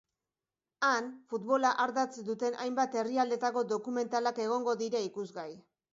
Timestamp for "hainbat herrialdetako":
2.65-3.63